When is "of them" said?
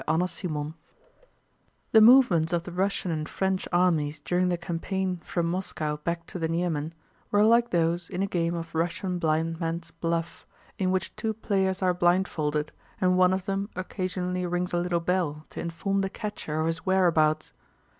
13.31-13.69